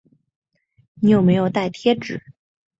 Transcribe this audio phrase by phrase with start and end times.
[0.95, 2.23] 你有没有带贴纸